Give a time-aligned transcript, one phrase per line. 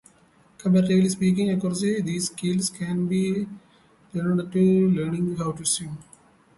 [0.57, 3.47] Comparatively speaking, acquiring these skills can be
[4.15, 5.99] likened to learning how to swim.